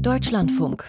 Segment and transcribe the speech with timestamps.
[0.00, 0.84] Deutschlandfunk.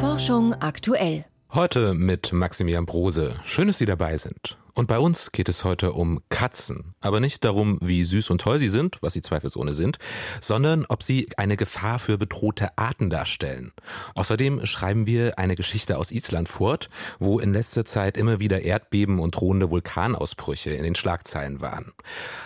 [0.00, 1.24] Forschung aktuell.
[1.52, 3.34] Heute mit Maximilian Brose.
[3.44, 4.58] Schön, dass Sie dabei sind.
[4.74, 6.94] Und bei uns geht es heute um Katzen.
[7.00, 9.98] Aber nicht darum, wie süß und toll sie sind, was sie zweifelsohne sind,
[10.40, 13.72] sondern ob sie eine Gefahr für bedrohte Arten darstellen.
[14.14, 19.18] Außerdem schreiben wir eine Geschichte aus Island fort, wo in letzter Zeit immer wieder Erdbeben
[19.18, 21.92] und drohende Vulkanausbrüche in den Schlagzeilen waren.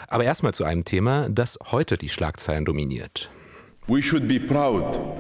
[0.07, 3.31] Aber erstmal zu einem Thema, das heute die Schlagzeilen dominiert.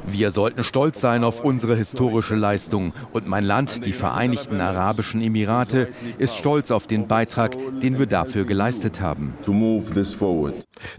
[0.07, 2.93] Wir sollten stolz sein auf unsere historische Leistung.
[3.13, 8.45] Und mein Land, die Vereinigten Arabischen Emirate, ist stolz auf den Beitrag, den wir dafür
[8.45, 9.35] geleistet haben.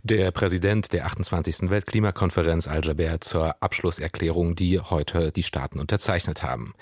[0.03, 1.69] Der Präsident der 28.
[1.71, 6.73] Weltklimakonferenz Al-Jaber zur Abschlusserklärung, die heute die Staaten unterzeichnet haben.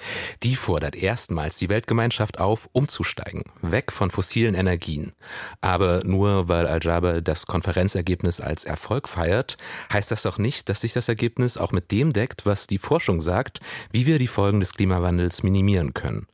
[0.41, 5.13] Die fordert erstmals die Weltgemeinschaft auf, umzusteigen, weg von fossilen Energien.
[5.61, 9.57] Aber nur weil Al-Jaber das Konferenzergebnis als Erfolg feiert,
[9.93, 12.77] heißt das doch nicht, dass dass sich das Ergebnis auch mit dem deckt, was die
[12.77, 13.59] Forschung sagt,
[13.91, 16.25] wie wir die Folgen des Klimawandels minimieren können.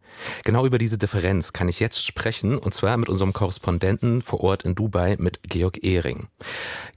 [0.44, 4.62] Genau über diese Differenz kann ich jetzt sprechen, und zwar mit unserem Korrespondenten vor Ort
[4.62, 6.28] in Dubai, mit Georg Ehring.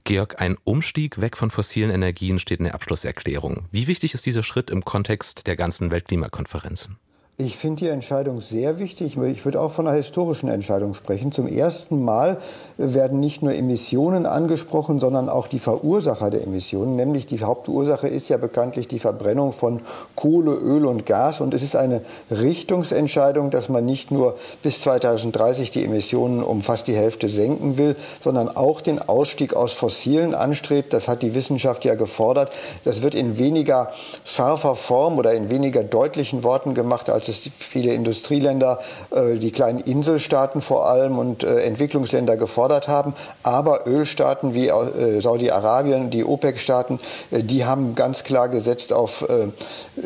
[0.03, 3.65] Georg, ein Umstieg weg von fossilen Energien steht in der Abschlusserklärung.
[3.71, 6.97] Wie wichtig ist dieser Schritt im Kontext der ganzen Weltklimakonferenzen?
[7.41, 9.15] Ich finde die Entscheidung sehr wichtig.
[9.17, 11.31] Ich würde auch von einer historischen Entscheidung sprechen.
[11.31, 12.35] Zum ersten Mal
[12.75, 16.97] werden nicht nur Emissionen angesprochen, sondern auch die Verursacher der Emissionen.
[16.97, 19.79] Nämlich die Hauptursache ist ja bekanntlich die Verbrennung von
[20.17, 21.39] Kohle, Öl und Gas.
[21.39, 26.87] Und es ist eine Richtungsentscheidung, dass man nicht nur bis 2030 die Emissionen um fast
[26.87, 30.91] die Hälfte senken will, sondern auch den Ausstieg aus Fossilen anstrebt.
[30.91, 32.51] Das hat die Wissenschaft ja gefordert.
[32.83, 33.91] Das wird in weniger
[34.25, 38.79] scharfer Form oder in weniger deutlichen Worten gemacht, als es viele Industrieländer,
[39.11, 43.13] äh, die kleinen Inselstaaten vor allem und äh, Entwicklungsländer gefordert haben.
[43.43, 46.99] Aber Ölstaaten wie äh, Saudi-Arabien, die OPEC-Staaten,
[47.31, 49.25] die haben ganz klar gesetzt auf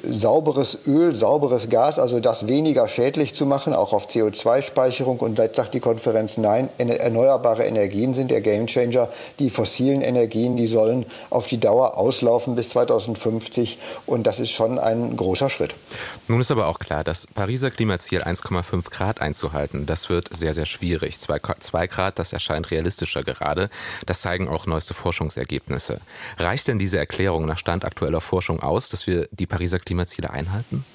[0.03, 5.19] sauberes Öl, sauberes Gas, also das weniger schädlich zu machen, auch auf CO2-Speicherung.
[5.19, 9.09] Und jetzt sagt die Konferenz, nein, erneuerbare Energien sind der Gamechanger.
[9.39, 13.77] Die fossilen Energien, die sollen auf die Dauer auslaufen bis 2050.
[14.05, 15.75] Und das ist schon ein großer Schritt.
[16.27, 20.55] Nun ist aber auch klar, dass das Pariser Klimaziel 1,5 Grad einzuhalten, das wird sehr,
[20.55, 21.19] sehr schwierig.
[21.19, 21.37] 2
[21.85, 23.69] Grad, das erscheint realistischer gerade.
[24.07, 26.01] Das zeigen auch neueste Forschungsergebnisse.
[26.39, 30.85] Reicht denn diese Erklärung nach Stand aktueller Forschung aus, dass wir die Pariser Klimaziele einhalten?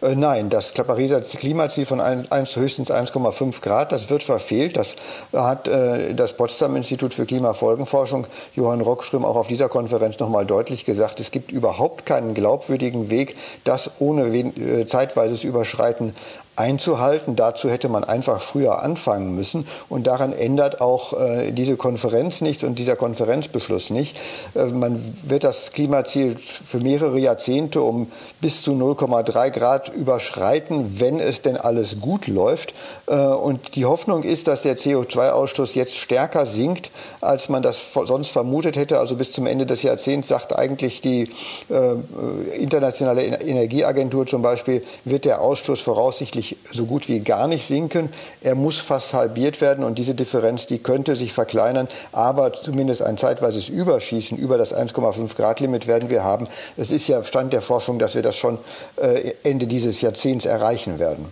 [0.00, 4.76] Äh, nein, das Pariser Klimaziel von 1, höchstens 1,5 Grad, das wird verfehlt.
[4.76, 4.94] Das
[5.32, 10.84] hat äh, das Potsdam Institut für Klimafolgenforschung, Johann Rockström, auch auf dieser Konferenz nochmal deutlich
[10.84, 11.20] gesagt.
[11.20, 16.14] Es gibt überhaupt keinen glaubwürdigen Weg, das ohne äh, zeitweises Überschreiten
[16.58, 17.36] einzuhalten.
[17.36, 19.66] Dazu hätte man einfach früher anfangen müssen.
[19.88, 24.16] Und daran ändert auch äh, diese Konferenz nichts und dieser Konferenzbeschluss nicht.
[24.54, 28.10] Äh, man wird das Klimaziel für mehrere Jahrzehnte um
[28.40, 32.74] bis zu 0,3 Grad überschreiten, wenn es denn alles gut läuft.
[33.06, 36.90] Äh, und die Hoffnung ist, dass der CO2-Ausstoß jetzt stärker sinkt,
[37.20, 38.98] als man das sonst vermutet hätte.
[38.98, 41.30] Also bis zum Ende des Jahrzehnts sagt eigentlich die
[41.70, 48.08] äh, internationale Energieagentur zum Beispiel, wird der Ausstoß voraussichtlich so gut wie gar nicht sinken.
[48.40, 53.18] Er muss fast halbiert werden und diese Differenz, die könnte sich verkleinern, aber zumindest ein
[53.18, 56.48] zeitweises Überschießen über das 1,5 Grad Limit werden wir haben.
[56.76, 58.58] Es ist ja Stand der Forschung, dass wir das schon
[58.96, 61.26] äh, Ende dieses Jahrzehnts erreichen werden.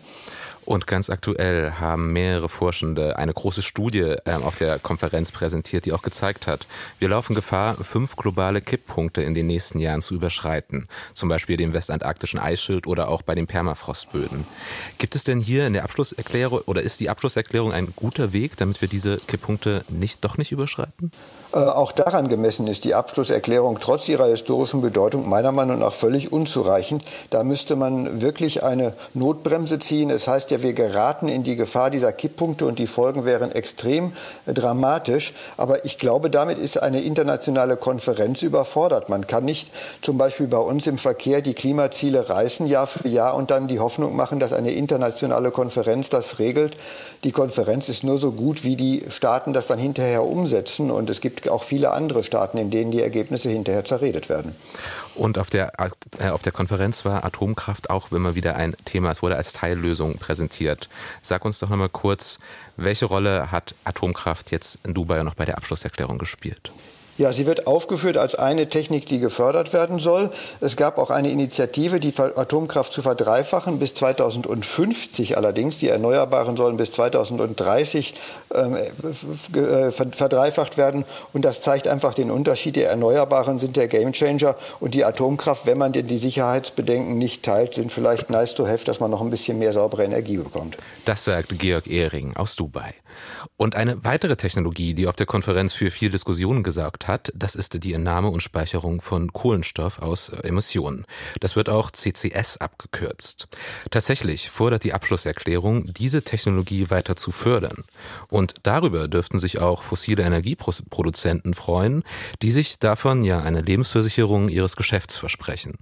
[0.67, 5.93] Und ganz aktuell haben mehrere Forschende eine große Studie ähm, auf der Konferenz präsentiert, die
[5.93, 6.67] auch gezeigt hat,
[6.99, 10.89] wir laufen Gefahr, fünf globale Kipppunkte in den nächsten Jahren zu überschreiten.
[11.15, 14.45] Zum Beispiel dem westantarktischen Eisschild oder auch bei den Permafrostböden.
[14.99, 18.81] Gibt es denn hier in der Abschlusserklärung oder ist die Abschlusserklärung ein guter Weg, damit
[18.81, 21.13] wir diese Kipppunkte nicht, doch nicht überschreiten?
[21.53, 26.33] Äh, auch daran gemessen ist die Abschlusserklärung trotz ihrer historischen Bedeutung meiner Meinung nach völlig
[26.33, 27.05] unzureichend.
[27.31, 30.11] Da müsste man wirklich eine Notbremse ziehen.
[30.11, 34.13] Es heißt ja, wir geraten in die Gefahr dieser Kipppunkte und die Folgen wären extrem
[34.47, 35.33] dramatisch.
[35.57, 39.09] Aber ich glaube, damit ist eine internationale Konferenz überfordert.
[39.09, 39.71] Man kann nicht
[40.03, 43.79] zum Beispiel bei uns im Verkehr die Klimaziele reißen Jahr für Jahr und dann die
[43.79, 46.77] Hoffnung machen, dass eine internationale Konferenz das regelt.
[47.25, 50.91] Die Konferenz ist nur so gut, wie die Staaten das dann hinterher umsetzen.
[50.91, 54.55] Und es gibt gibt auch viele andere Staaten, in denen die Ergebnisse hinterher zerredet werden.
[55.15, 59.11] Und auf der, äh, auf der Konferenz war Atomkraft auch immer wieder ein Thema.
[59.11, 60.46] Es wurde als Teillösung präsentiert.
[61.23, 62.39] Sag uns doch nochmal kurz,
[62.77, 66.73] welche Rolle hat Atomkraft jetzt in Dubai noch bei der Abschlusserklärung gespielt?
[67.19, 70.31] Ja, sie wird aufgeführt als eine Technik, die gefördert werden soll.
[70.61, 75.79] Es gab auch eine Initiative, die Atomkraft zu verdreifachen bis 2050 allerdings.
[75.79, 78.15] Die Erneuerbaren sollen bis 2030
[78.55, 81.05] ähm, äh, verdreifacht werden.
[81.33, 82.77] Und das zeigt einfach den Unterschied.
[82.77, 87.75] Die Erneuerbaren sind der Gamechanger und die Atomkraft, wenn man denn die Sicherheitsbedenken nicht teilt,
[87.75, 90.77] sind vielleicht nice to have, dass man noch ein bisschen mehr saubere Energie bekommt.
[91.07, 92.95] Das sagt Georg Ehring aus Dubai.
[93.57, 97.83] Und eine weitere Technologie, die auf der Konferenz für viel Diskussion gesorgt hat, das ist
[97.83, 101.05] die Entnahme und Speicherung von Kohlenstoff aus Emissionen.
[101.41, 103.49] Das wird auch CCS abgekürzt.
[103.91, 107.85] Tatsächlich fordert die Abschlusserklärung, diese Technologie weiter zu fördern.
[108.29, 112.03] Und darüber dürften sich auch fossile Energieproduzenten freuen,
[112.43, 115.79] die sich davon ja eine Lebensversicherung ihres Geschäfts versprechen.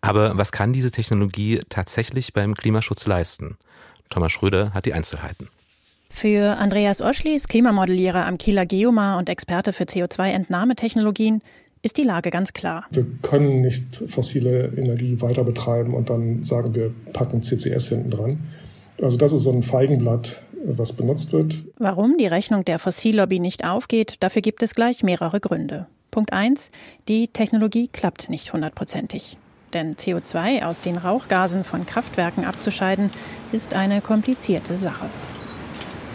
[0.00, 3.56] Aber was kann diese Technologie tatsächlich beim Klimaschutz leisten?
[4.10, 5.48] Thomas Schröder hat die Einzelheiten.
[6.18, 11.42] Für Andreas Oschlis, Klimamodellierer am Kieler Geomar und Experte für CO2-Entnahmetechnologien,
[11.82, 12.86] ist die Lage ganz klar.
[12.90, 18.38] Wir können nicht fossile Energie weiter betreiben und dann sagen wir, packen CCS hinten dran.
[19.02, 21.66] Also das ist so ein Feigenblatt, was benutzt wird.
[21.76, 25.86] Warum die Rechnung der Fossillobby nicht aufgeht, dafür gibt es gleich mehrere Gründe.
[26.10, 26.70] Punkt 1.
[27.08, 29.36] Die Technologie klappt nicht hundertprozentig.
[29.74, 33.10] Denn CO2 aus den Rauchgasen von Kraftwerken abzuscheiden,
[33.52, 35.10] ist eine komplizierte Sache.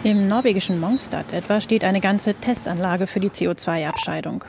[0.04, 4.42] Im norwegischen Mongstad etwa steht eine ganze Testanlage für die CO2-Abscheidung.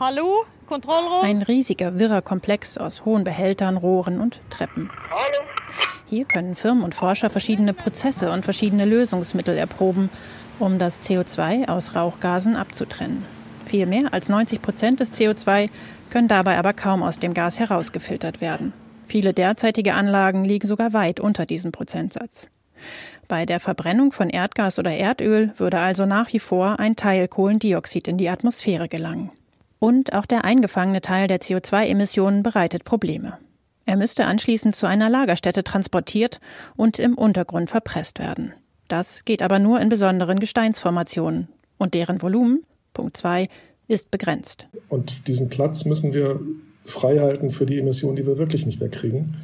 [0.00, 0.46] Hallo?
[0.66, 1.26] Kontrollraum?
[1.26, 4.90] Ein riesiger, wirrer Komplex aus hohen Behältern, Rohren und Treppen.
[5.10, 5.46] Hallo?
[6.06, 10.08] Hier können Firmen und Forscher verschiedene Prozesse und verschiedene Lösungsmittel erproben,
[10.58, 13.24] um das CO2 aus Rauchgasen abzutrennen.
[13.66, 15.68] Viel mehr als 90 Prozent des CO2
[16.08, 18.72] können dabei aber kaum aus dem Gas herausgefiltert werden.
[19.06, 22.50] Viele derzeitige Anlagen liegen sogar weit unter diesem Prozentsatz.
[23.28, 28.08] Bei der Verbrennung von Erdgas oder Erdöl würde also nach wie vor ein Teil Kohlendioxid
[28.08, 29.30] in die Atmosphäre gelangen.
[29.78, 33.38] Und auch der eingefangene Teil der CO2-Emissionen bereitet Probleme.
[33.84, 36.40] Er müsste anschließend zu einer Lagerstätte transportiert
[36.76, 38.52] und im Untergrund verpresst werden.
[38.88, 41.48] Das geht aber nur in besonderen Gesteinsformationen.
[41.76, 42.64] Und deren Volumen,
[42.94, 43.48] Punkt 2,
[43.86, 44.68] ist begrenzt.
[44.88, 46.40] Und diesen Platz müssen wir
[46.84, 49.36] freihalten für die Emissionen, die wir wirklich nicht wegkriegen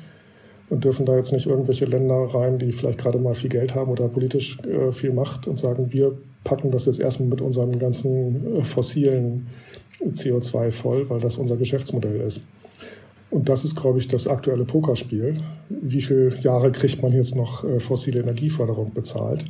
[0.71, 3.91] und dürfen da jetzt nicht irgendwelche Länder rein, die vielleicht gerade mal viel Geld haben
[3.91, 8.59] oder politisch äh, viel Macht und sagen, wir packen das jetzt erstmal mit unserem ganzen
[8.59, 9.47] äh, fossilen
[10.03, 12.41] CO2 voll, weil das unser Geschäftsmodell ist.
[13.31, 15.41] Und das ist, glaube ich, das aktuelle Pokerspiel.
[15.69, 19.45] Wie viele Jahre kriegt man jetzt noch äh, fossile Energieförderung bezahlt?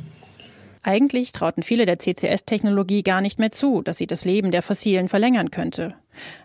[0.81, 5.09] Eigentlich trauten viele der CCS-Technologie gar nicht mehr zu, dass sie das Leben der Fossilen
[5.09, 5.95] verlängern könnte.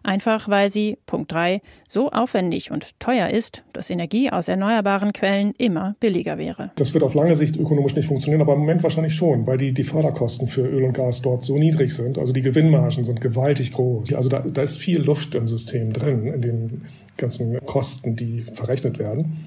[0.03, 5.53] Einfach weil sie, Punkt 3, so aufwendig und teuer ist, dass Energie aus erneuerbaren Quellen
[5.59, 6.71] immer billiger wäre.
[6.77, 9.73] Das wird auf lange Sicht ökonomisch nicht funktionieren, aber im Moment wahrscheinlich schon, weil die,
[9.73, 12.19] die Förderkosten für Öl und Gas dort so niedrig sind.
[12.19, 14.13] Also die Gewinnmargen sind gewaltig groß.
[14.15, 16.83] Also da, da ist viel Luft im System drin, in den
[17.17, 19.47] ganzen Kosten, die verrechnet werden.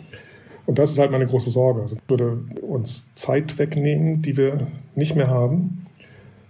[0.66, 1.81] Und das ist halt meine große Sorge.
[1.81, 5.88] Also es würde uns Zeit wegnehmen, die wir nicht mehr haben.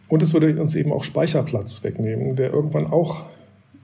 [0.07, 3.23] Und es würde uns eben auch Speicherplatz wegnehmen, der irgendwann auch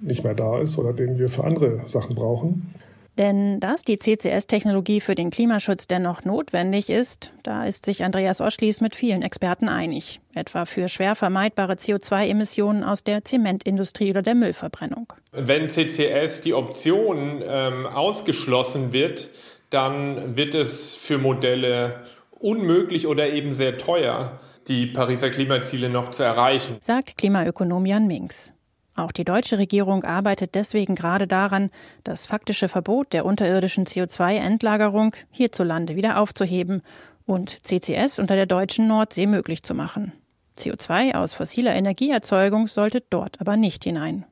[0.01, 2.73] nicht mehr da ist oder den wir für andere Sachen brauchen.
[3.19, 8.79] Denn dass die CCS-Technologie für den Klimaschutz dennoch notwendig ist, da ist sich Andreas Oschlies
[8.79, 10.21] mit vielen Experten einig.
[10.33, 15.11] Etwa für schwer vermeidbare CO2-Emissionen aus der Zementindustrie oder der Müllverbrennung.
[15.33, 19.29] Wenn CCS die Option ähm, ausgeschlossen wird,
[19.69, 26.23] dann wird es für Modelle unmöglich oder eben sehr teuer, die Pariser Klimaziele noch zu
[26.23, 26.77] erreichen.
[26.79, 28.53] Sagt Klimaökonom Jan Minks.
[28.99, 31.69] Auch die deutsche Regierung arbeitet deswegen gerade daran,
[32.03, 36.81] das faktische Verbot der unterirdischen CO2-Endlagerung hierzulande wieder aufzuheben
[37.25, 40.11] und CCS unter der deutschen Nordsee möglich zu machen.
[40.57, 44.25] CO2 aus fossiler Energieerzeugung sollte dort aber nicht hinein.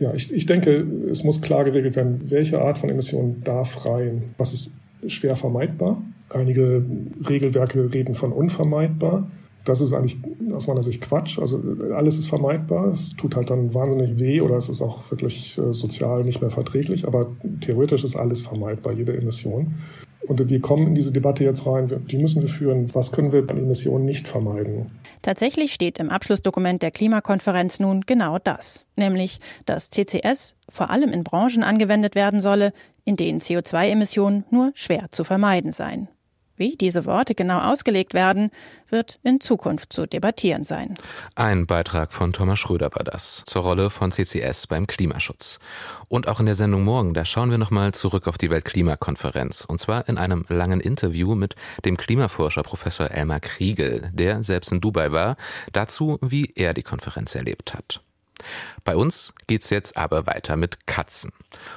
[0.00, 4.34] Ja, ich, ich denke, es muss klar geregelt werden, welche Art von Emissionen darf rein,
[4.38, 4.72] was ist
[5.06, 6.02] schwer vermeidbar.
[6.30, 6.82] Einige
[7.28, 9.30] Regelwerke reden von unvermeidbar.
[9.64, 10.18] Das ist eigentlich
[10.52, 11.38] aus meiner Sicht Quatsch.
[11.38, 11.60] Also
[11.94, 12.88] alles ist vermeidbar.
[12.88, 16.50] Es tut halt dann wahnsinnig weh oder es ist auch wirklich äh, sozial nicht mehr
[16.50, 17.06] verträglich.
[17.06, 19.74] Aber theoretisch ist alles vermeidbar, jede Emission.
[20.26, 22.06] Und wir kommen in diese Debatte jetzt rein.
[22.10, 22.94] Die müssen wir führen.
[22.94, 24.90] Was können wir an Emissionen nicht vermeiden?
[25.22, 28.86] Tatsächlich steht im Abschlussdokument der Klimakonferenz nun genau das.
[28.96, 32.72] Nämlich, dass CCS vor allem in Branchen angewendet werden solle,
[33.04, 36.08] in denen CO2-Emissionen nur schwer zu vermeiden seien.
[36.56, 38.50] Wie diese Worte genau ausgelegt werden,
[38.88, 40.94] wird in Zukunft zu debattieren sein.
[41.34, 45.58] Ein Beitrag von Thomas Schröder war das zur Rolle von CCS beim Klimaschutz.
[46.06, 49.64] Und auch in der Sendung morgen, da schauen wir nochmal zurück auf die Weltklimakonferenz.
[49.64, 54.80] Und zwar in einem langen Interview mit dem Klimaforscher Professor Elmar Kriegel, der selbst in
[54.80, 55.36] Dubai war,
[55.72, 58.03] dazu, wie er die Konferenz erlebt hat.
[58.84, 61.32] Bei uns geht's jetzt aber weiter mit Katzen.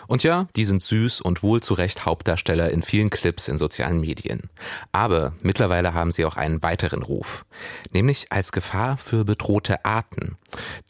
[0.08, 4.00] Und ja, die sind süß und wohl zu Recht Hauptdarsteller in vielen Clips in sozialen
[4.00, 4.50] Medien.
[4.92, 7.46] Aber mittlerweile haben sie auch einen weiteren Ruf.
[7.92, 10.38] Nämlich als Gefahr für bedrohte Arten.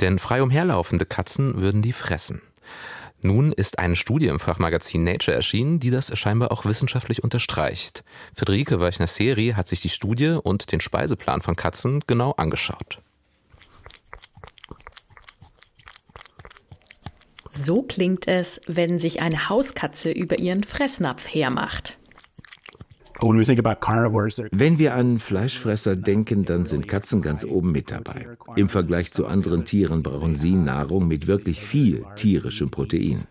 [0.01, 2.41] Denn frei umherlaufende Katzen würden die fressen.
[3.21, 8.03] Nun ist eine Studie im Fachmagazin Nature erschienen, die das scheinbar auch wissenschaftlich unterstreicht.
[8.36, 13.01] Friederike Weichner-Seri hat sich die Studie und den Speiseplan von Katzen genau angeschaut.
[17.64, 21.98] So klingt es, wenn sich eine Hauskatze über ihren Fressnapf hermacht.
[23.20, 28.28] Wenn wir an Fleischfresser denken, dann sind Katzen ganz oben mit dabei.
[28.56, 33.26] Im Vergleich zu anderen Tieren brauchen sie Nahrung mit wirklich viel tierischem Protein.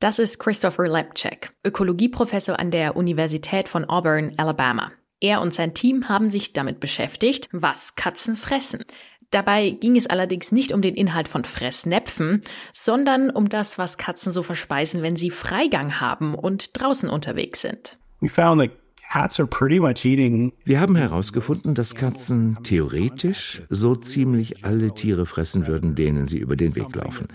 [0.00, 4.92] Das ist Christopher Lepchek, Ökologieprofessor an der Universität von Auburn, Alabama.
[5.20, 8.84] Er und sein Team haben sich damit beschäftigt, was Katzen fressen.
[9.30, 12.42] Dabei ging es allerdings nicht um den Inhalt von Fressnäpfen,
[12.72, 17.98] sondern um das, was Katzen so verspeisen, wenn sie Freigang haben und draußen unterwegs sind.
[20.64, 26.56] Wir haben herausgefunden, dass Katzen theoretisch so ziemlich alle Tiere fressen würden, denen sie über
[26.56, 27.28] den Weg laufen.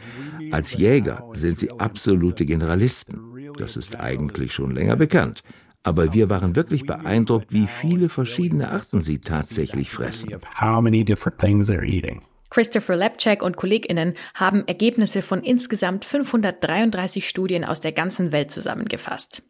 [0.51, 3.51] Als Jäger sind sie absolute Generalisten.
[3.57, 5.43] Das ist eigentlich schon länger bekannt.
[5.83, 10.37] Aber wir waren wirklich beeindruckt, wie viele verschiedene Arten sie tatsächlich fressen.
[12.49, 19.41] Christopher Lepchak und KollegInnen haben Ergebnisse von insgesamt 533 Studien aus der ganzen Welt zusammengefasst.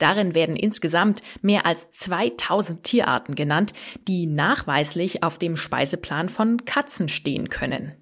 [0.00, 3.74] Darin werden insgesamt mehr als 2000 Tierarten genannt,
[4.08, 7.92] die nachweislich auf dem Speiseplan von Katzen stehen können.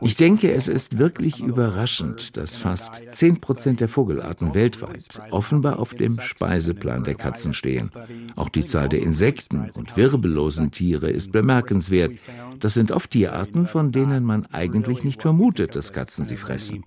[0.00, 5.94] Ich denke, es ist wirklich überraschend, dass fast 10 Prozent der Vogelarten weltweit offenbar auf
[5.94, 7.90] dem Speiseplan der Katzen stehen.
[8.34, 12.12] Auch die Zahl der Insekten und wirbellosen Tiere ist bemerkenswert.
[12.58, 16.84] Das sind oft Tierarten, von denen man eigentlich nicht vermutet, dass Katzen sie fressen.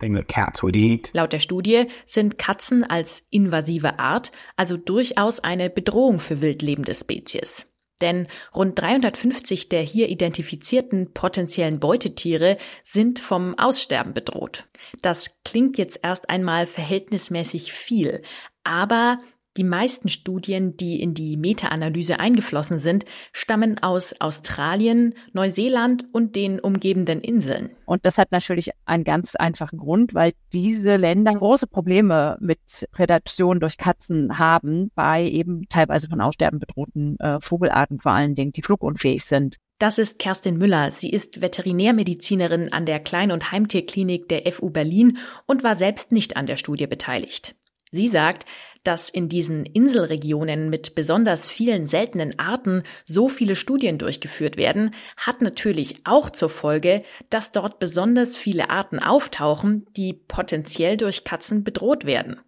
[1.14, 3.51] Laut der Studie sind Katzen als invasive
[4.00, 7.68] Art also durchaus eine Bedrohung für wildlebende Spezies.
[8.02, 14.66] Denn rund 350 der hier identifizierten potenziellen Beutetiere sind vom Aussterben bedroht.
[15.02, 18.24] Das klingt jetzt erst einmal verhältnismäßig viel,
[18.64, 19.20] aber
[19.58, 26.60] die meisten Studien, die in die Meta-Analyse eingeflossen sind, stammen aus Australien, Neuseeland und den
[26.60, 27.72] umgebenden Inseln.
[27.86, 32.60] Und das hat natürlich einen ganz einfachen Grund, weil diese Länder große Probleme mit
[32.92, 38.54] Prädation durch Katzen haben, bei eben teilweise von Aussterben bedrohten äh, Vogelarten vor allen Dingen,
[38.54, 39.58] die flugunfähig sind.
[39.80, 40.92] Das ist Kerstin Müller.
[40.92, 45.18] Sie ist Veterinärmedizinerin an der Klein- und Heimtierklinik der FU Berlin
[45.48, 47.56] und war selbst nicht an der Studie beteiligt.
[47.92, 48.46] Sie sagt,
[48.84, 55.42] dass in diesen Inselregionen mit besonders vielen seltenen Arten so viele Studien durchgeführt werden, hat
[55.42, 62.06] natürlich auch zur Folge, dass dort besonders viele Arten auftauchen, die potenziell durch Katzen bedroht
[62.06, 62.40] werden.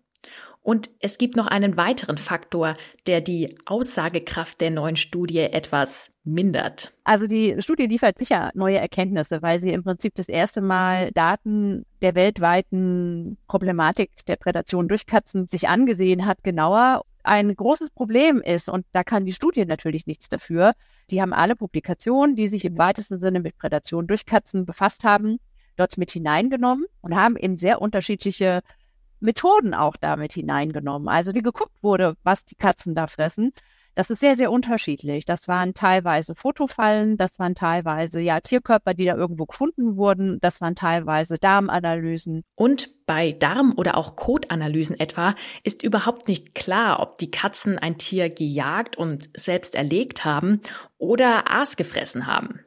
[0.63, 6.93] Und es gibt noch einen weiteren Faktor, der die Aussagekraft der neuen Studie etwas mindert.
[7.03, 11.85] Also die Studie liefert sicher neue Erkenntnisse, weil sie im Prinzip das erste Mal Daten
[12.01, 17.03] der weltweiten Problematik der Prädation durch Katzen sich angesehen hat, genauer.
[17.23, 20.73] Ein großes Problem ist, und da kann die Studie natürlich nichts dafür,
[21.09, 25.39] die haben alle Publikationen, die sich im weitesten Sinne mit Prädation durch Katzen befasst haben,
[25.75, 28.61] dort mit hineingenommen und haben eben sehr unterschiedliche
[29.23, 31.07] Methoden auch damit hineingenommen.
[31.07, 33.53] Also wie geguckt wurde, was die Katzen da fressen.
[33.95, 35.23] Das ist sehr, sehr unterschiedlich.
[35.25, 40.61] Das waren teilweise Fotofallen, das waren teilweise ja Tierkörper, die da irgendwo gefunden wurden, das
[40.61, 42.43] waren teilweise Darmanalysen.
[42.55, 47.99] Und bei Darm- oder auch Kotanalysen etwa ist überhaupt nicht klar, ob die Katzen ein
[47.99, 50.61] Tier gejagt und selbst erlegt haben
[50.97, 52.61] oder Aas gefressen haben.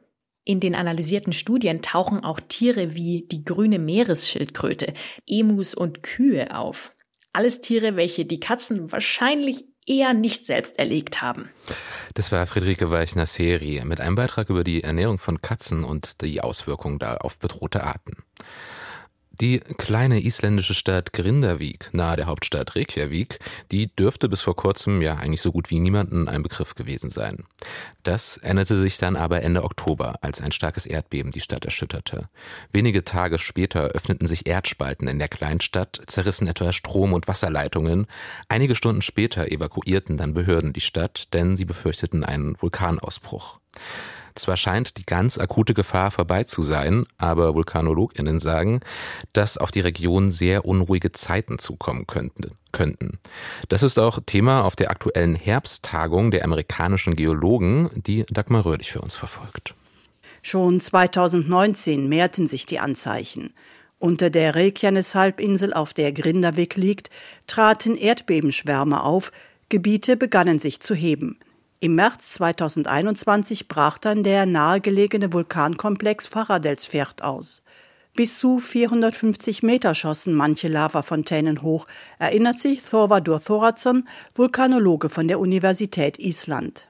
[0.47, 4.93] In den analysierten Studien tauchen auch Tiere wie die grüne Meeresschildkröte,
[5.27, 6.93] Emus und Kühe auf.
[7.33, 11.49] Alles Tiere, welche die Katzen wahrscheinlich eher nicht selbst erlegt haben.
[12.13, 16.97] Das war Friederike Weichner-Serie mit einem Beitrag über die Ernährung von Katzen und die Auswirkungen
[16.97, 18.15] da auf bedrohte Arten.
[19.39, 23.37] Die kleine isländische Stadt Grindavik, nahe der Hauptstadt Reykjavik,
[23.71, 27.43] die dürfte bis vor kurzem ja eigentlich so gut wie niemanden ein Begriff gewesen sein.
[28.01, 32.29] Das änderte sich dann aber Ende Oktober, als ein starkes Erdbeben die Stadt erschütterte.
[32.71, 38.07] Wenige Tage später öffneten sich Erdspalten in der Kleinstadt, zerrissen etwa Strom- und Wasserleitungen.
[38.49, 43.59] Einige Stunden später evakuierten dann Behörden die Stadt, denn sie befürchteten einen Vulkanausbruch.
[44.37, 48.79] Zwar scheint die ganz akute Gefahr vorbei zu sein, aber VulkanologInnen sagen,
[49.33, 52.51] dass auf die Region sehr unruhige Zeiten zukommen könnten.
[52.71, 53.17] könnten.
[53.69, 59.01] Das ist auch Thema auf der aktuellen Herbsttagung der amerikanischen Geologen, die Dagmar Röhrlich für
[59.01, 59.73] uns verfolgt.
[60.43, 63.53] Schon 2019 mehrten sich die Anzeichen.
[63.99, 67.09] Unter der Reykjanes-Halbinsel, auf der Grindavik liegt,
[67.47, 69.31] traten Erdbebenschwärme auf,
[69.69, 71.39] Gebiete begannen sich zu heben.
[71.79, 77.61] Im März 2021 brach dann der nahegelegene Vulkankomplex Faradelsfjord aus.
[78.15, 81.85] Bis zu 450 Meter schossen manche Lavafontänen hoch,
[82.17, 86.87] erinnert sich Thorvaldur Thoradsson, Vulkanologe von der Universität Island.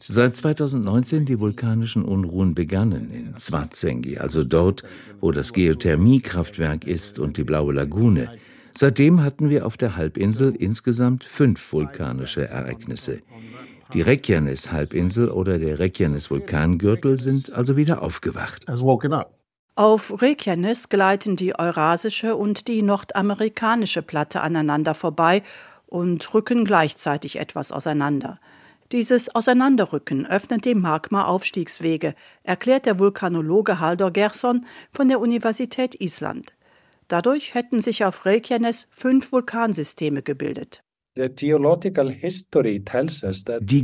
[0.00, 4.82] Seit 2019 die vulkanischen Unruhen begannen in Svartsengi, also dort,
[5.20, 8.30] wo das Geothermiekraftwerk ist und die Blaue Lagune.
[8.74, 13.20] Seitdem hatten wir auf der Halbinsel insgesamt fünf vulkanische Ereignisse.
[13.92, 18.66] Die Reykjanes-Halbinsel oder der Reykjanes-Vulkangürtel sind also wieder aufgewacht.
[19.74, 25.42] Auf Reykjanes gleiten die eurasische und die nordamerikanische Platte aneinander vorbei
[25.86, 28.38] und rücken gleichzeitig etwas auseinander.
[28.92, 36.52] Dieses Auseinanderrücken öffnet dem Magma Aufstiegswege, erklärt der Vulkanologe Haldor Gerson von der Universität Island.
[37.12, 40.82] Dadurch hätten sich auf Reykjanes fünf Vulkansysteme gebildet.
[41.14, 41.44] Die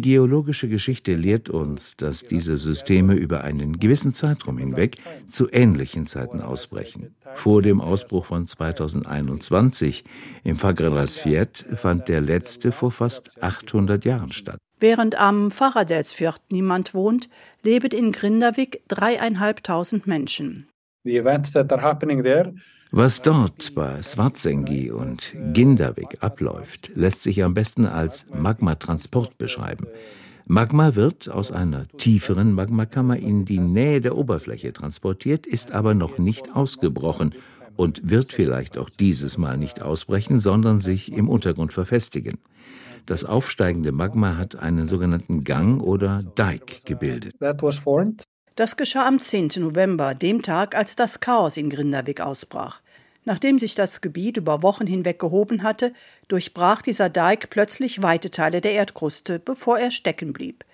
[0.01, 4.97] geologische Geschichte lehrt uns, dass diese Systeme über einen gewissen Zeitraum hinweg
[5.29, 7.17] zu ähnlichen Zeiten ausbrechen.
[7.35, 10.05] Vor dem Ausbruch von 2021
[10.43, 14.57] im Fagradalsfjord fand der letzte vor fast 800 Jahren statt.
[14.81, 17.29] Während am Faradelsfjord niemand wohnt,
[17.63, 20.67] leben in Grindavik dreieinhalbtausend Menschen.
[21.05, 22.55] The events that are happening there
[22.91, 29.87] was dort bei Svartsengi und Gindavik abläuft, lässt sich am besten als Magmatransport beschreiben.
[30.47, 36.17] Magma wird aus einer tieferen Magmakammer in die Nähe der Oberfläche transportiert, ist aber noch
[36.17, 37.35] nicht ausgebrochen
[37.77, 42.39] und wird vielleicht auch dieses Mal nicht ausbrechen, sondern sich im Untergrund verfestigen.
[43.05, 47.35] Das aufsteigende Magma hat einen sogenannten Gang oder Dike gebildet.
[48.59, 49.51] Das geschah am 10.
[49.59, 52.81] November, dem Tag, als das Chaos in Grindavik ausbrach.
[53.25, 55.93] Nachdem sich das Gebiet über Wochen hinweg gehoben hatte,
[56.27, 60.65] durchbrach dieser Dike plötzlich weite Teile der Erdkruste, bevor er stecken blieb.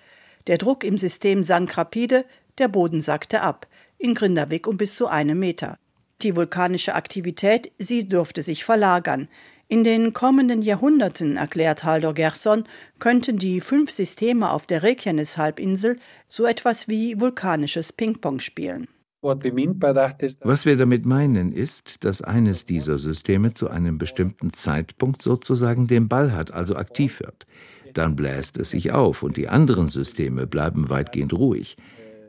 [0.47, 2.25] Der Druck im System sank rapide,
[2.57, 3.67] der Boden sackte ab,
[3.99, 5.77] in Grindavik um bis zu einem Meter.
[6.23, 9.27] Die vulkanische Aktivität, sie dürfte sich verlagern.
[9.67, 12.65] In den kommenden Jahrhunderten, erklärt Haldor Gerson,
[12.99, 18.87] könnten die fünf Systeme auf der Reykjanes-Halbinsel so etwas wie vulkanisches Ping-Pong spielen.
[19.23, 26.07] Was wir damit meinen, ist, dass eines dieser Systeme zu einem bestimmten Zeitpunkt sozusagen den
[26.07, 27.47] Ball hat, also aktiv wird.
[27.95, 31.75] Dann bläst es sich auf und die anderen Systeme bleiben weitgehend ruhig.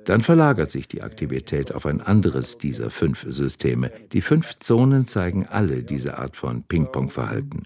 [0.07, 3.91] Dann verlagert sich die Aktivität auf ein anderes dieser fünf Systeme.
[4.13, 7.65] Die fünf Zonen zeigen alle diese Art von Ping-Pong-Verhalten.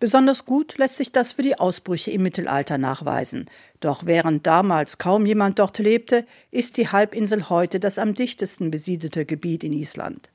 [0.00, 3.46] Besonders gut lässt sich das für die Ausbrüche im Mittelalter nachweisen.
[3.80, 9.24] Doch während damals kaum jemand dort lebte, ist die Halbinsel heute das am dichtesten besiedelte
[9.24, 10.30] Gebiet in Island.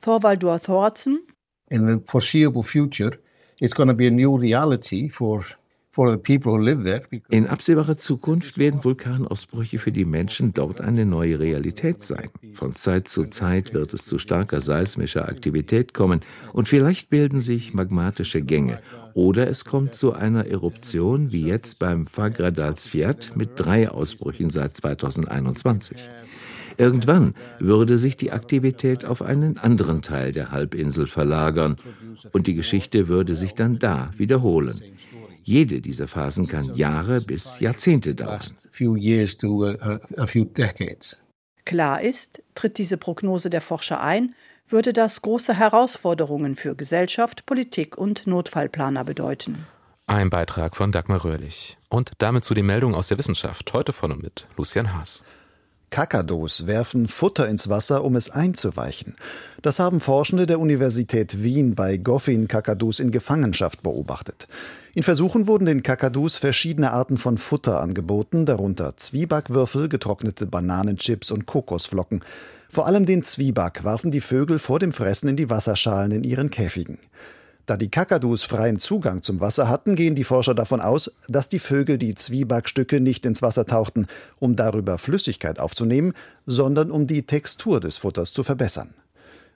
[0.00, 1.20] Thorvaldur Thorsen
[1.70, 3.18] In the foreseeable future,
[3.58, 5.44] it's going to be a new reality for
[7.30, 12.30] in absehbarer Zukunft werden Vulkanausbrüche für die Menschen dort eine neue Realität sein.
[12.52, 16.20] Von Zeit zu Zeit wird es zu starker seismischer Aktivität kommen
[16.52, 18.80] und vielleicht bilden sich magmatische Gänge
[19.14, 25.98] oder es kommt zu einer Eruption wie jetzt beim Fagradalsfjord mit drei Ausbrüchen seit 2021.
[26.76, 31.76] Irgendwann würde sich die Aktivität auf einen anderen Teil der Halbinsel verlagern
[32.32, 34.80] und die Geschichte würde sich dann da wiederholen.
[35.44, 38.40] Jede dieser Phasen kann Jahre bis Jahrzehnte dauern.
[41.64, 44.34] Klar ist, tritt diese Prognose der Forscher ein,
[44.68, 49.66] würde das große Herausforderungen für Gesellschaft, Politik und Notfallplaner bedeuten.
[50.06, 51.76] Ein Beitrag von Dagmar Röhrlich.
[51.90, 53.72] Und damit zu den Meldungen aus der Wissenschaft.
[53.74, 55.22] Heute von und mit Lucian Haas.
[55.90, 59.16] Kakados werfen Futter ins Wasser, um es einzuweichen.
[59.62, 64.48] Das haben Forschende der Universität Wien bei Goffin-Kakadus in Gefangenschaft beobachtet.
[64.94, 71.46] In Versuchen wurden den Kakadus verschiedene Arten von Futter angeboten, darunter Zwiebackwürfel, getrocknete Bananenchips und
[71.46, 72.24] Kokosflocken.
[72.68, 76.50] Vor allem den Zwieback warfen die Vögel vor dem Fressen in die Wasserschalen in ihren
[76.50, 76.98] Käfigen.
[77.66, 81.58] Da die Kakadus freien Zugang zum Wasser hatten, gehen die Forscher davon aus, dass die
[81.58, 84.06] Vögel die Zwiebackstücke nicht ins Wasser tauchten,
[84.38, 86.12] um darüber Flüssigkeit aufzunehmen,
[86.44, 88.92] sondern um die Textur des Futters zu verbessern.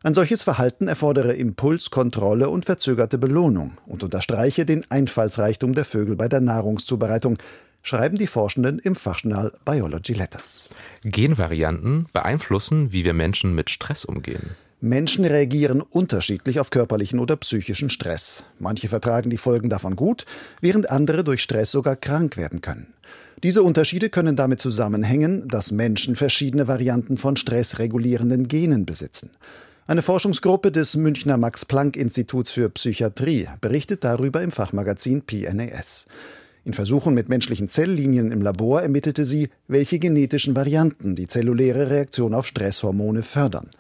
[0.03, 6.29] Ein solches Verhalten erfordere Impulskontrolle und verzögerte Belohnung und unterstreiche den Einfallsreichtum der Vögel bei
[6.29, 7.37] der Nahrungszubereitung,
[7.83, 10.69] schreiben die Forschenden im Fachjournal Biology Letters.
[11.05, 14.57] Genvarianten beeinflussen, wie wir Menschen mit Stress umgehen.
[14.81, 18.45] Menschen reagieren unterschiedlich auf körperlichen oder psychischen Stress.
[18.61, 20.25] Manche vertragen die Folgen davon gut,
[20.61, 22.95] während andere durch Stress sogar krank werden können.
[23.43, 29.31] Diese Unterschiede können damit zusammenhängen, dass Menschen verschiedene Varianten von stressregulierenden Genen besitzen.
[29.89, 36.07] Eine Forschungsgruppe des Münchner Max-Planck-Instituts für Psychiatrie berichtet darüber im Fachmagazin PNAS.
[36.65, 42.35] In Versuchen mit menschlichen Zelllinien im Labor ermittelte sie, welche genetischen Varianten die zelluläre Reaktion
[42.35, 43.71] auf Stresshormone fördern.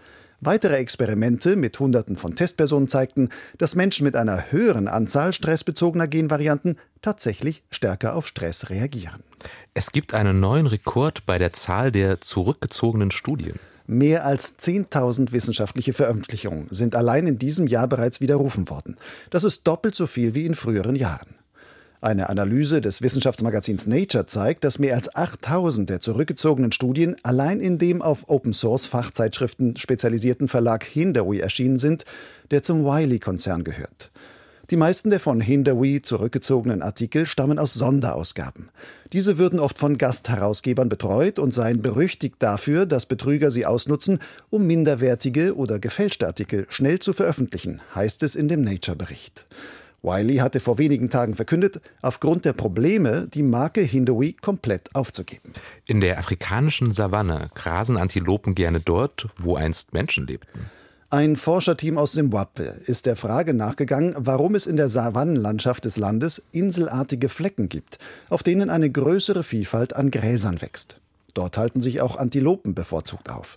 [0.41, 6.79] Weitere Experimente mit Hunderten von Testpersonen zeigten, dass Menschen mit einer höheren Anzahl stressbezogener Genvarianten
[7.03, 9.25] tatsächlich stärker auf Stress reagieren.
[9.75, 13.59] Es gibt einen neuen Rekord bei der Zahl der zurückgezogenen Studien.
[13.87, 18.97] Mehr als 10.000 wissenschaftliche Veröffentlichungen sind allein in diesem Jahr bereits widerrufen worden.
[19.31, 21.38] Das ist doppelt so viel wie in früheren Jahren.
[22.01, 27.79] Eine Analyse des Wissenschaftsmagazins Nature zeigt, dass mehr als 8000 der zurückgezogenen Studien allein in
[27.79, 32.05] dem auf Open-Source-Fachzeitschriften spezialisierten Verlag Hindawi erschienen sind,
[32.53, 34.13] der zum Wiley-Konzern gehört.
[34.71, 38.69] Die meisten der von Hindawi zurückgezogenen Artikel stammen aus Sonderausgaben.
[39.13, 44.69] Diese würden oft von Gastherausgebern betreut und seien berüchtigt dafür, dass Betrüger sie ausnutzen, um
[44.69, 49.47] minderwertige oder gefälschte Artikel schnell zu veröffentlichen, heißt es in dem Nature-Bericht.
[50.03, 55.53] Wiley hatte vor wenigen Tagen verkündet, aufgrund der Probleme die Marke Hindawi komplett aufzugeben.
[55.87, 60.71] In der afrikanischen Savanne grasen Antilopen gerne dort, wo einst Menschen lebten.
[61.11, 66.43] Ein Forscherteam aus Simbabwe ist der Frage nachgegangen, warum es in der Savannenlandschaft des Landes
[66.53, 71.01] inselartige Flecken gibt, auf denen eine größere Vielfalt an Gräsern wächst.
[71.33, 73.57] Dort halten sich auch Antilopen bevorzugt auf.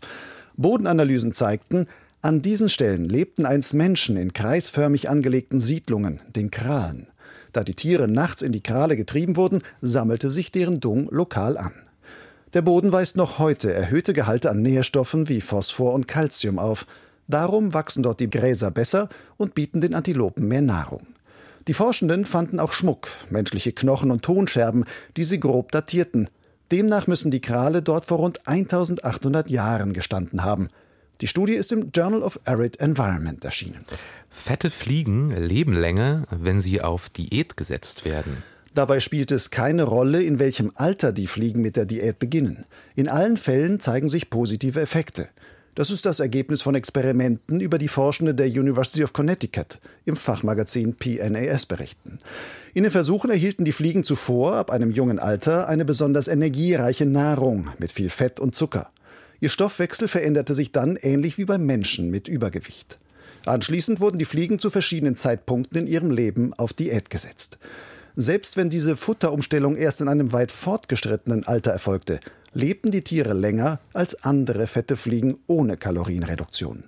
[0.56, 1.88] Bodenanalysen zeigten,
[2.22, 7.08] an diesen Stellen lebten einst Menschen in kreisförmig angelegten Siedlungen, den Kralen.
[7.52, 11.74] Da die Tiere nachts in die Krale getrieben wurden, sammelte sich deren Dung lokal an.
[12.54, 16.86] Der Boden weist noch heute erhöhte Gehalte an Nährstoffen wie Phosphor und Calcium auf.
[17.28, 21.08] Darum wachsen dort die Gräser besser und bieten den Antilopen mehr Nahrung.
[21.68, 26.30] Die Forschenden fanden auch Schmuck, menschliche Knochen und Tonscherben, die sie grob datierten.
[26.72, 30.70] Demnach müssen die Krale dort vor rund 1800 Jahren gestanden haben.
[31.22, 33.86] Die Studie ist im Journal of Arid Environment erschienen.
[34.30, 38.44] Fette Fliegen leben länger, wenn sie auf Diät gesetzt werden.
[38.74, 42.66] Dabei spielt es keine Rolle, in welchem Alter die Fliegen mit der Diät beginnen.
[42.96, 45.28] In allen Fällen zeigen sich positive Effekte.
[45.76, 50.96] Das ist das Ergebnis von Experimenten, über die Forschende der University of Connecticut im Fachmagazin
[50.96, 52.18] PNAS berichten.
[52.74, 57.70] In den Versuchen erhielten die Fliegen zuvor, ab einem jungen Alter, eine besonders energiereiche Nahrung
[57.78, 58.92] mit viel Fett und Zucker.
[59.42, 63.00] Ihr Stoffwechsel veränderte sich dann ähnlich wie beim Menschen mit Übergewicht.
[63.46, 67.58] Anschließend wurden die Fliegen zu verschiedenen Zeitpunkten in ihrem Leben auf Diät gesetzt.
[68.16, 72.20] Selbst wenn diese Futterumstellung erst in einem weit fortgeschrittenen Alter erfolgte,
[72.54, 76.84] lebten die Tiere länger als andere fette Fliegen ohne Kalorienreduktion.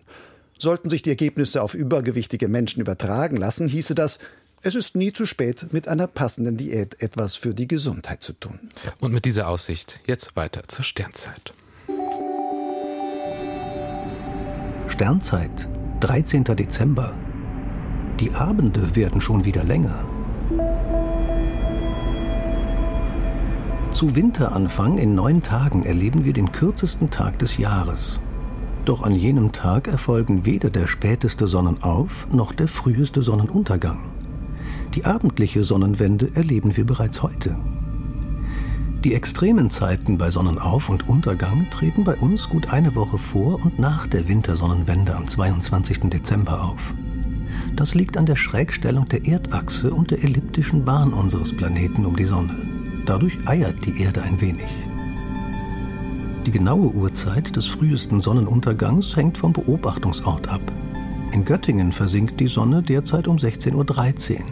[0.60, 4.20] Sollten sich die Ergebnisse auf übergewichtige Menschen übertragen lassen, hieße das,
[4.62, 8.60] es ist nie zu spät, mit einer passenden Diät etwas für die Gesundheit zu tun.
[9.00, 11.54] Und mit dieser Aussicht jetzt weiter zur Sternzeit.
[14.94, 15.68] Sternzeit,
[16.02, 16.44] 13.
[16.44, 17.14] Dezember.
[18.20, 20.06] Die Abende werden schon wieder länger.
[23.92, 28.20] Zu Winteranfang in neun Tagen erleben wir den kürzesten Tag des Jahres.
[28.86, 33.98] Doch an jenem Tag erfolgen weder der späteste Sonnenauf noch der früheste Sonnenuntergang.
[34.94, 37.58] Die abendliche Sonnenwende erleben wir bereits heute.
[39.04, 43.78] Die extremen Zeiten bei Sonnenauf- und Untergang treten bei uns gut eine Woche vor und
[43.78, 46.10] nach der Wintersonnenwende am 22.
[46.10, 46.80] Dezember auf.
[47.76, 52.24] Das liegt an der Schrägstellung der Erdachse und der elliptischen Bahn unseres Planeten um die
[52.24, 52.56] Sonne.
[53.06, 54.70] Dadurch eiert die Erde ein wenig.
[56.46, 60.62] Die genaue Uhrzeit des frühesten Sonnenuntergangs hängt vom Beobachtungsort ab.
[61.34, 64.46] In Göttingen versinkt die Sonne derzeit um 16.13 Uhr,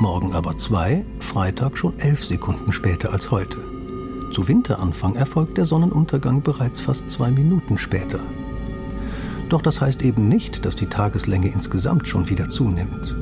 [0.00, 3.77] morgen aber zwei, Freitag schon elf Sekunden später als heute.
[4.30, 8.20] Zu Winteranfang erfolgt der Sonnenuntergang bereits fast zwei Minuten später.
[9.48, 13.16] Doch das heißt eben nicht, dass die Tageslänge insgesamt schon wieder zunimmt.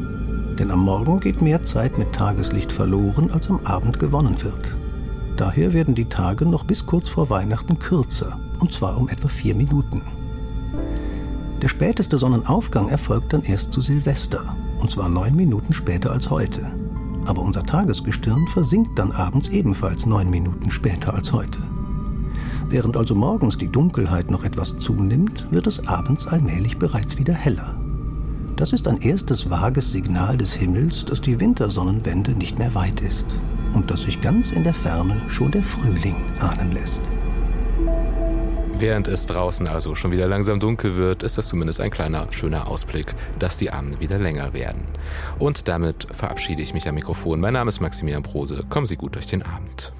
[0.58, 4.76] Denn am Morgen geht mehr Zeit mit Tageslicht verloren, als am Abend gewonnen wird.
[5.36, 9.54] Daher werden die Tage noch bis kurz vor Weihnachten kürzer, und zwar um etwa vier
[9.54, 10.02] Minuten.
[11.62, 16.72] Der späteste Sonnenaufgang erfolgt dann erst zu Silvester, und zwar neun Minuten später als heute
[17.26, 21.58] aber unser Tagesgestirn versinkt dann abends ebenfalls neun Minuten später als heute.
[22.68, 27.76] Während also morgens die Dunkelheit noch etwas zunimmt, wird es abends allmählich bereits wieder heller.
[28.56, 33.26] Das ist ein erstes vages Signal des Himmels, dass die Wintersonnenwende nicht mehr weit ist
[33.74, 37.02] und dass sich ganz in der Ferne schon der Frühling ahnen lässt.
[38.78, 42.68] Während es draußen also schon wieder langsam dunkel wird, ist das zumindest ein kleiner, schöner
[42.68, 44.82] Ausblick, dass die Abende wieder länger werden.
[45.38, 47.40] Und damit verabschiede ich mich am Mikrofon.
[47.40, 48.64] Mein Name ist Maximilian Prose.
[48.68, 49.94] Kommen Sie gut durch den Abend.